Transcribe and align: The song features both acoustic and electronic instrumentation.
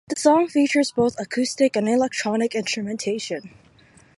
The 0.07 0.19
song 0.19 0.47
features 0.47 0.91
both 0.91 1.19
acoustic 1.19 1.75
and 1.75 1.87
electronic 1.87 2.55
instrumentation. 2.55 3.53